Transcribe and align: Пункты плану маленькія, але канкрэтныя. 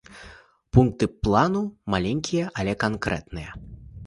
Пункты 0.77 1.05
плану 1.27 1.61
маленькія, 1.95 2.49
але 2.63 2.73
канкрэтныя. 2.87 3.49